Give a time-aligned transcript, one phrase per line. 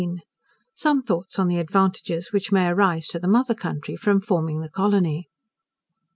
[0.73, 4.69] Some Thoughts on the Advantages which may arise to the Mother Country from forming the
[4.71, 5.29] Colony.